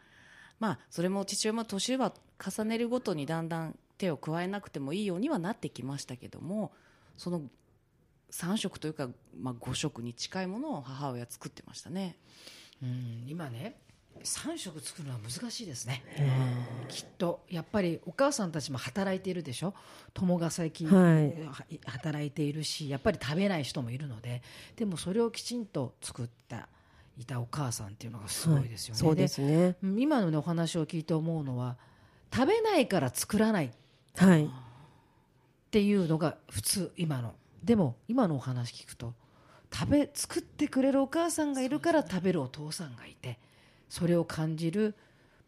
[0.58, 6.72] まあ、それも父親も年は重ねるごとにだんだん手を加えなくてもいいようにはなってきましたけども
[7.18, 7.42] その
[8.30, 9.08] 3食というか、
[9.38, 12.16] まあ、5食に近いものを母親は作ってましたね。
[12.82, 13.76] うん今ね
[14.24, 16.02] 3食作るのは難しいですね。
[16.88, 19.74] きっとやっぱりお母さんたちも働いているでしょ？
[20.14, 21.32] 友が最近、はい。
[21.46, 24.42] は働いているしやっぱり食べない人もいるので
[24.76, 26.68] でもそれをきちんと作った
[27.18, 29.76] いたお母さんっていうのがすごいですよね、そうですね。
[29.82, 31.76] うん今の、ね、お話を聞いて思うのは
[32.32, 33.66] 食べないから作らない。
[33.66, 33.70] っ
[34.16, 34.50] はい。
[35.70, 37.34] ていうのが普通今の。
[37.62, 39.12] でも今のお話聞くと
[39.72, 43.38] 食べ作ってくれるお母さんがいるから食べるお父さんがいて
[43.90, 44.94] それを感じる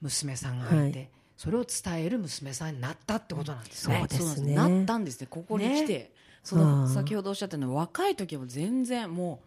[0.03, 1.09] 娘さんがいて、はい。
[1.37, 3.98] それを伝える娘さんになったってことなんですね。
[3.98, 4.55] そうですね。
[4.55, 5.27] そうなったんですね。
[5.29, 6.12] ここに来て、
[6.44, 9.42] そあのー先ほどおっしゃったように若い時は全然も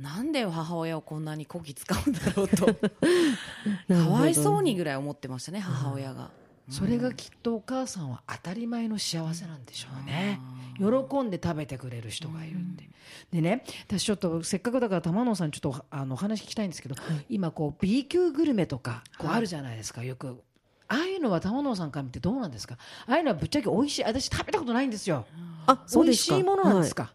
[0.00, 2.66] うなんで母親をこんなにこき使うんだろうと。
[3.88, 6.30] かわいそうにぐらい思ってましたね母親が。
[6.70, 10.40] それがきっとお母さんは当たり前の幸せなんでしょうね。
[10.78, 10.86] 喜
[11.22, 12.88] んで食べてくれる人がいるんで。
[13.32, 16.94] でね、私ちょっとせっかくだから玉野さんちょっとあのお話聞きたいんですけど、
[17.28, 20.42] 今こう B 級グルメとかこうはいあるじゃないですか、よく。
[20.88, 22.78] ああいうのは玉野さんから見てどうなんですか？
[23.06, 24.04] ああいうのはぶっちゃけ美味しい。
[24.04, 25.26] 私食べたことないんですよ。
[25.66, 26.36] あ、そう美味ですか。
[26.36, 27.06] しいものなんですか？
[27.06, 27.14] か、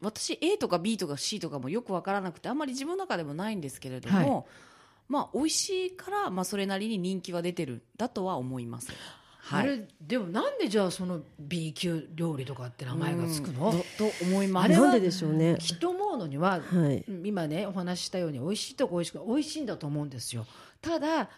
[0.00, 4.44] 私 A とか B とか C とかもよく分からなくてあんまり自分の中でもないんですけれども、は
[5.08, 8.92] まあ美味しいから、まあ、それなりに人気は出てるんだとは思います。
[9.38, 14.64] はい、あれでもなんでじゃあその B 級料理とかって名前がつくの、うんとと思います。
[14.64, 15.56] あれはなんででしょうね。
[15.60, 17.04] きっと思うのには、はい。
[17.08, 20.46] うん今ねお話ししたように美味しいとこ美味しく美味しいんだと思うんですよ
[20.82, 21.30] ただ、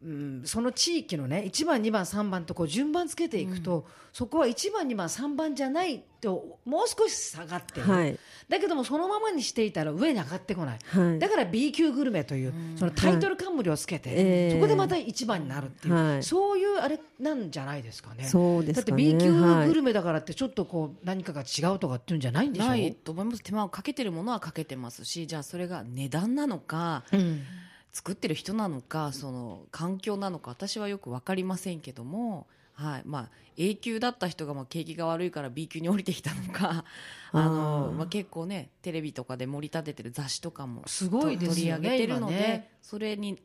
[0.00, 8.18] うん、その地域のね1番2番3番とこう順番つけていくと、そこは1番2番3番じゃないともう少し下がってる、はい。
[8.48, 11.18] だけどもそのままにしていたら上に上がってこない、はい。
[11.18, 16.22] だから B 級グルメというそのタイトル冠をつけて、ええそこでまた1番になるっていう、はい。
[16.22, 18.24] そういうあれなんじゃないですかね。
[18.24, 19.02] そうですかね。
[19.02, 22.66] だって B 級はいグルメだからってちょっとこう何かが違うとかっていうんじゃないんでしょ？
[22.66, 23.42] ないと思います。
[23.42, 27.42] 手間をかけてるものはかけてますしじゃあそれが値段なのかうん
[27.92, 33.02] 作ってる人なのかその環境なのか私はよく分かりませんけども、はい。
[33.04, 36.84] まあ、A 級だった人がまあ景気が悪いから B 級に降りてきたのか
[37.32, 43.42] あのまあ、結構ねテレビとかで盛り立ててる雑誌とかもすごいです取り上げてるので、それに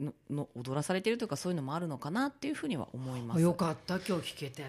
[0.00, 3.40] のの踊らされてるというかそういうのもあるのかなっていうふうには思います。
[3.40, 3.96] よかった。
[3.96, 4.64] 今日聞けて。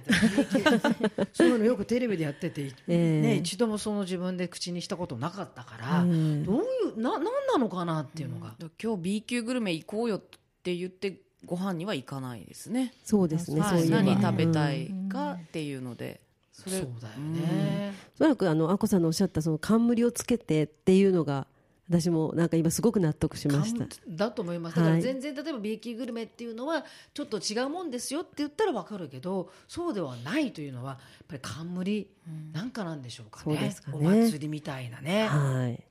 [1.33, 3.21] そういうのよくテレビでやってて、 ええ。
[3.21, 10.21] ね、一度もその自分で口にしたことなかったから、ええどういうな何なのかなっていうのが、今日 B 級グルメ行こうよっ
[10.63, 12.93] て言ってご飯には行かないですね。
[13.03, 13.61] そうですね。
[13.61, 14.75] はい、何食べたうん
[15.07, 21.47] いかっていうので、それそうだよね、おそらくあのあこさんのおっしゃったその冠をつけてっていうのが
[21.91, 23.85] 私もなんか今すごく納得しました。
[24.07, 24.77] だと思います。
[24.77, 25.01] だからはい。
[25.01, 32.07] 全然例えば B 級グルメっていうのはちょっと違うもんですよって言ったら分かるけどそうではないというのはやっぱり冠
[32.53, 33.97] なんかなんでしょうかね,、そうですかね。
[33.97, 35.27] お祭りみたいなね。
[35.27, 35.83] はい。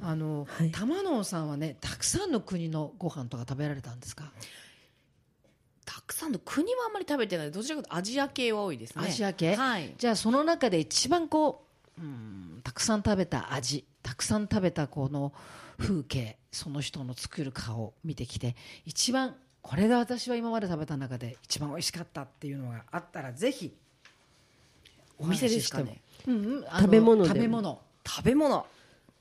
[0.00, 0.70] あの、はい。
[0.70, 4.32] 玉野さんはねたくさんの国のご飯とか食べられたんですか？
[5.84, 7.50] たくさんの国はあんまり食べてない。
[7.50, 9.04] どちらかというとアジア系は多いですね。
[9.06, 9.54] アジア系。
[9.54, 9.94] はい。
[9.98, 11.66] じゃあその中で一番こ
[11.98, 15.32] う、うん、たくさん食べた味たくさん食べたこの
[15.76, 18.54] 風景その人の作る顔を見てきて
[18.86, 23.74] 一番これが私は今まで食べた中で一番美味しかったっていうのがあったらぜひ
[25.18, 26.00] お店ですかね。
[26.28, 26.64] うんうん。
[26.68, 27.80] あの食べ物食べ物。
[28.06, 28.66] 食べ物。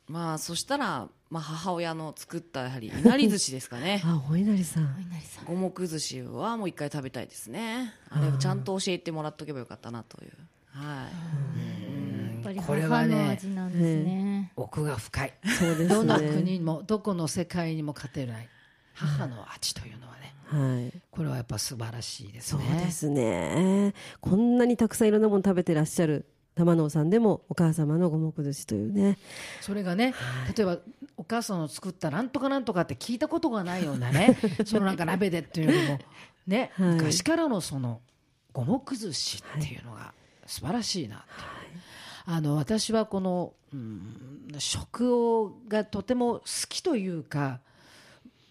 [0.08, 4.01] まあそしたら、まあ、母親の作ったやはりいなり寿司ですかね。
[4.06, 4.95] あお稲荷さん。
[4.95, 5.45] お稲荷さん。
[5.45, 7.95] 五目寿司はもう一回食べたいですね。
[8.12, 10.32] あれをちゃんと教えてもらっとけばよかったなという。
[10.67, 11.08] は
[11.60, 11.62] い
[12.43, 14.51] ぱりこれは母のね味なんですね。
[14.56, 15.34] 奥が深い。
[15.60, 15.88] そうですね。
[15.89, 18.49] どの国にもどこの世界にも勝てない。
[18.93, 20.93] 母の味というのはねはい。
[21.10, 23.93] これはやっぱ素晴らしいですそうねですね。
[24.21, 26.25] こんなにたくさんいろんなもの食べてらっしゃる
[26.56, 29.17] 玉野さんでもお母様の五目寿司というね。
[29.62, 30.13] それがね、
[30.56, 30.77] 例えば
[31.17, 35.99] お母さんの作ったなんとかなんとかって聞いたことがないようなね そのなんか鍋でっていうよりも
[36.45, 36.95] ね、はい。
[36.95, 38.01] 昔からのその
[38.51, 40.13] 五目寿司っていうのが
[40.45, 41.25] 素晴らしいなって、
[42.25, 47.59] あの私はこの、うん、食をがとても好きというか、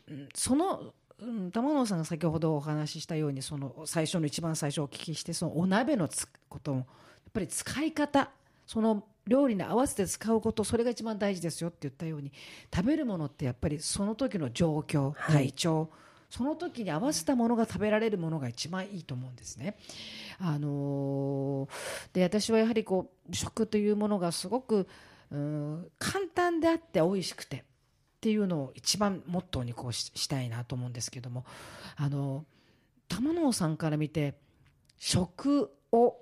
[0.09, 6.87] うんそのうん玉野さんが先ほどお話ししたようにその最初の一番最初お聞きしてそのお鍋のつこともやっ
[7.33, 8.31] ぱり使い方
[8.67, 12.33] その料理に合わせて使うことそれが一番大事ですよって言ったように
[12.75, 15.91] 食べるものってやっぱりその時の状況体調、
[16.33, 19.77] その時に合わせたものが食べられるものが一番いいと思うんですね。
[20.39, 21.69] あのー
[22.15, 24.89] で私はやはりこう食というものがすごく
[25.31, 27.63] うん簡単であって美味しくてっ
[28.23, 31.45] ていうのを一番モットーにこうししたいなと思うんですけども
[31.97, 32.47] あの
[33.09, 34.35] 玉野さんから見て
[34.97, 36.17] 食を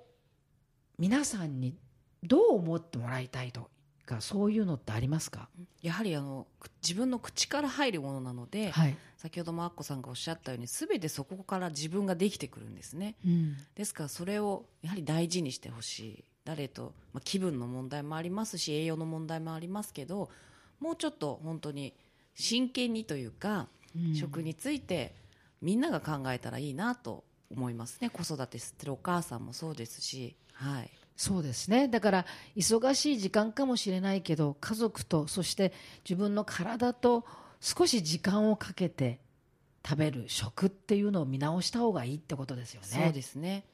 [0.99, 1.73] 皆さんに
[2.21, 3.69] どう思ってもらいたいと
[4.15, 5.49] かそういうのってありますか、
[5.81, 8.97] やはりあのく自分の口から入るものなので、はい。
[9.17, 13.15] 先ほどもアッコさんがおっしゃったように全てそこから自分ができてくるんですね。
[13.25, 13.55] うん。
[13.75, 16.23] ですからそれをやはり大事にしてほしい。
[16.43, 20.31] 誰と、まあ、気分の問題もありますし栄養の問題もありますけど
[20.79, 21.93] もうちょっと本当に
[22.33, 24.15] 真剣にというか、うん。
[24.15, 25.13] 食について
[25.61, 28.09] みんなが考えたらいいなと思いますね。
[28.09, 31.87] 子育てしてるお母さんもそうですし、はい、そうですね。
[31.87, 35.71] だから忙しい時間かもしれないけど家族とそして
[36.03, 37.25] 自分の体と
[37.59, 39.19] 少し時間をかけて
[39.85, 42.87] 食べる食っていうのを見直した方がいいってことですよね。
[42.87, 43.65] そうですね。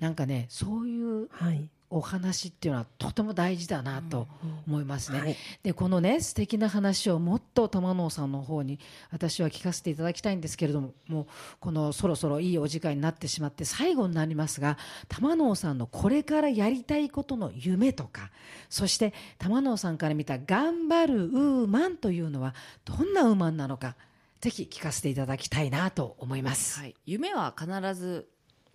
[0.00, 4.26] なんかねそういうはいお話っていうのはとても大事だなと
[4.66, 5.20] 思いますね。
[5.20, 8.80] はいでこのね素敵な話をもっと玉野さんの方に
[9.12, 11.26] 私は聞かせていただきたいんですけれどももう
[11.60, 14.76] このそろそろいいお時間になってしまって最後になりますが
[15.08, 18.30] 玉野さんのこれからやりたいことの夢とか
[18.68, 22.54] そして玉野さんから見た頑張るウーマンというのは
[22.84, 23.94] どんなウーマンなのか
[24.40, 26.80] ぜひ聞かせていただきたいなと思います。
[26.80, 28.28] はい、夢は必ず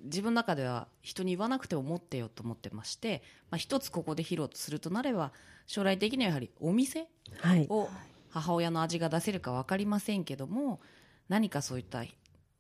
[0.04, 5.32] 自分の中では人に言わなくても持ってよと思ってまして、まあ、一つここで披露するとなれば
[5.68, 7.08] 将来的にはやはりお店
[7.42, 7.90] はいを
[8.30, 10.80] 母親の味が出せるか分かりませんけども
[11.28, 12.04] 何かそういった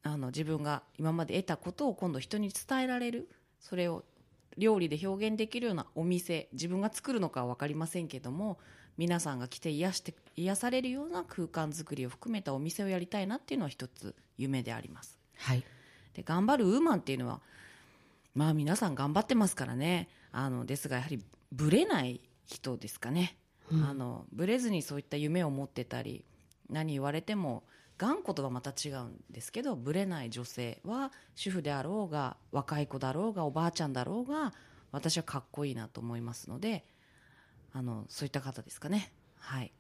[0.03, 4.03] あの自分が今まで得たことを今度人に伝えられるそれを
[4.57, 8.57] 料理で表現できるようなお店自分が作るのかは分かりませんけども
[8.97, 15.17] 皆さんが来て癒して癒されるような空間作りを含めたお店をやりたいなっていうのは一つ夢であります。
[15.37, 15.63] はい
[16.19, 17.39] で頑張るウーマンっていうのは
[18.35, 20.09] まあ皆さん頑張ってますからね。
[20.31, 23.37] あのですがやはりブレない人ですかね、
[23.71, 26.23] あのブレずにそういった夢を持ってたり
[26.69, 27.63] 何言われても
[27.97, 34.53] 頑固とはまた違うんですけどブレない女性は主婦であろうが若い子だろうがおばあちゃんだろうが
[34.91, 36.85] 私はかっこいいなと思いますので
[37.73, 39.11] あのそういった方ですかね。
[39.37, 39.71] はい。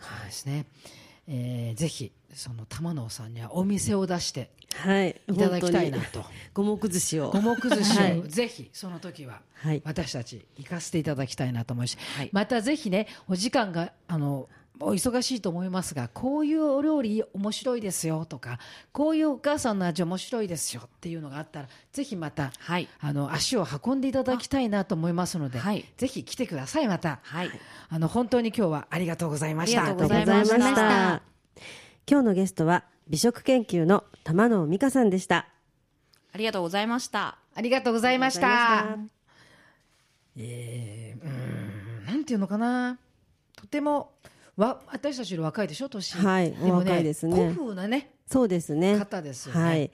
[0.00, 0.66] そうですね、
[1.28, 5.20] えーぜひその玉野さんにはお店を出してはい。
[5.28, 6.24] いただきたいな本当に。
[6.24, 6.30] と。
[6.54, 7.30] 五目寿司を。
[7.32, 8.18] 五目寿司はい。
[8.20, 9.82] をぜひその時ははい。
[9.84, 12.30] 私たち行かせていただきたいなと思うし、はい。
[12.32, 14.48] またぜひねお時間があの
[14.80, 18.58] お忙しいと思いますがこういうお料理面白いですよとか
[18.92, 22.88] こういうお母さんの味面白いですよっていうのがあったらぜひまた、はい。
[22.98, 25.84] あの足を運んでいただきたいなと思いますので、はい。
[25.96, 27.50] ぜひ来てくださいまた、はい。
[27.88, 29.82] あの本当に今日はありがとうございました。
[29.82, 31.22] ありがとうございました。
[32.08, 35.46] 今日のゲストは美食研究の玉野美香さんでした。
[36.32, 37.38] ありがとうございました。
[37.54, 38.96] ありがとうございました。
[40.36, 42.98] えーうーんなんていうのかな。
[43.56, 44.12] とても
[44.56, 46.16] わ私たちより若いでしょ年。
[46.16, 47.36] はいもお若いですね。
[47.36, 48.98] 古風なねそうですね。
[48.98, 49.60] 方ですよね。
[49.62, 49.90] はい。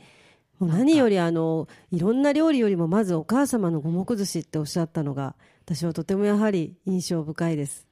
[0.61, 5.34] 何よりあのいろんな料理よりもまずお母様の五目寿司っておっしゃったのが
[5.64, 7.86] 私はとてもやはり印象深いです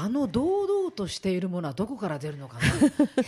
[0.00, 2.58] あの堂々としているものはどこから出るのか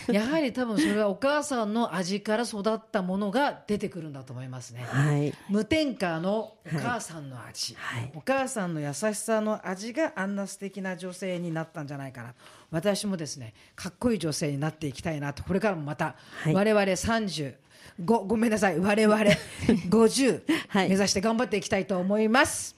[0.07, 0.13] な？
[0.13, 4.85] やはり多分それはお母さんの味から育ったものが出てくるんだと思いますね。
[4.87, 5.33] はい。
[5.49, 8.11] 無添加のお母さんの味、はい。
[8.15, 12.33] お母さんの優しさの味があんな素敵な女性になったんじゃないかな。
[12.69, 15.43] 私もですねかっこいい女性になっていきたいなと。
[15.43, 16.53] これからもまた、はい。
[16.53, 17.55] 我々30
[18.05, 18.79] ごごめんなさい。
[18.79, 19.17] 我々
[19.89, 20.89] 50、 はい。
[20.89, 22.77] 目指して頑張っていきたいと思います。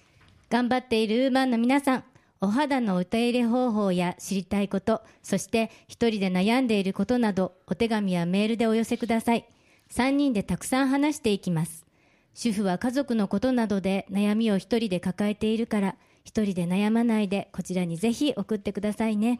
[0.50, 2.04] 頑張っているウーマンの皆さん
[2.44, 9.48] お肌のお手入れ方法や知りたいことそして一人で悩んでいることなどお手紙やメールでお寄せください。
[9.94, 11.86] 3人でたくさん話していきます。
[12.34, 19.40] 主婦は家族のことなどで悩みを一人で抱えているから一人で悩まないでこちらにぜひ送ってくださいね。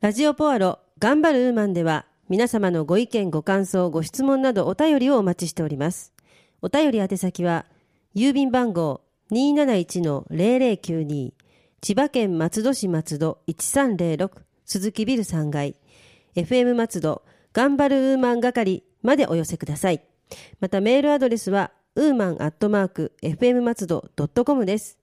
[0.00, 6.14] ラジオポアロ頑張るウーマンでは皆様のご意見ご感想ご質問などお便りをお待ちしております。
[6.62, 7.66] お便り宛先は
[8.14, 11.41] 郵便番号271-0092
[11.82, 14.30] 千葉県松戸市松戸1306
[14.64, 15.74] 鈴木ビル3階
[16.36, 20.00] FM 松戸頑張るウーマン係までお寄せください
[20.60, 24.96] またメールアドレスはウーマンアットマーク FM 松戸 .com です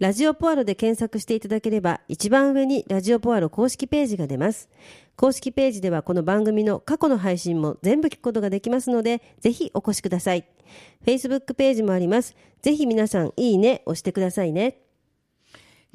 [0.00, 4.68] ラジオポアロで検索していただければ一番上にラジオポアロ公式ページが出ます。
[5.16, 10.44] 公式ページではこの番組の過去の配信も全部聞くことができますので、ぜひお越しください。
[11.06, 12.36] Facebook ページもあります。
[12.60, 14.85] ぜひ皆さんいいね押してくださいね。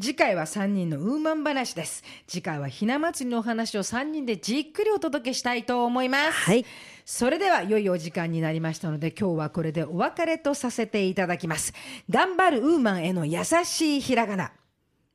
[0.01, 2.03] 次回は3人のウーマン話です。
[2.25, 6.31] 次回はひな祭りのお話を3人でじっくりお届けしたいと思います。
[6.31, 6.65] はい。
[7.05, 11.73] それでは良いお時間になりましたので今日はこれでお別れとさせていただきます。
[12.09, 14.51] 頑張るウーマンへの優しいひらがな。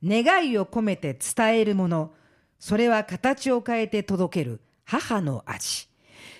[0.01, 2.13] 願いを込めて伝えるもの。
[2.57, 4.61] それは形を変えて届ける。
[4.85, 5.89] 母の味。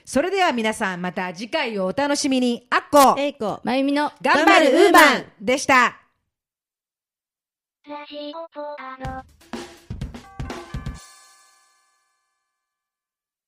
[0.06, 2.66] それでは皆さんまた次回をお楽しみに。
[2.70, 3.60] あっこえいこ。
[3.66, 6.07] まゆみの頑張るウーマンでした
[7.90, 9.57] ラジオポアの。